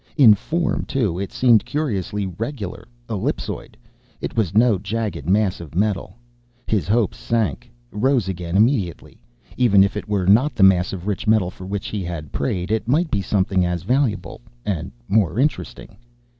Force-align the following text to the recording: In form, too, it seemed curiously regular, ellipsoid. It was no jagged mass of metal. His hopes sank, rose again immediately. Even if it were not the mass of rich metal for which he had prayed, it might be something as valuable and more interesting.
In 0.17 0.33
form, 0.33 0.85
too, 0.85 1.19
it 1.19 1.31
seemed 1.31 1.63
curiously 1.63 2.25
regular, 2.25 2.87
ellipsoid. 3.07 3.75
It 4.19 4.35
was 4.35 4.55
no 4.55 4.79
jagged 4.79 5.29
mass 5.29 5.59
of 5.61 5.75
metal. 5.75 6.17
His 6.65 6.87
hopes 6.87 7.19
sank, 7.19 7.69
rose 7.91 8.27
again 8.27 8.57
immediately. 8.57 9.21
Even 9.57 9.83
if 9.83 9.95
it 9.95 10.09
were 10.09 10.25
not 10.25 10.55
the 10.55 10.63
mass 10.63 10.91
of 10.91 11.05
rich 11.05 11.27
metal 11.27 11.51
for 11.51 11.67
which 11.67 11.89
he 11.89 12.03
had 12.03 12.31
prayed, 12.31 12.71
it 12.71 12.87
might 12.87 13.11
be 13.11 13.21
something 13.21 13.63
as 13.63 13.83
valuable 13.83 14.41
and 14.65 14.91
more 15.07 15.37
interesting. 15.37 15.95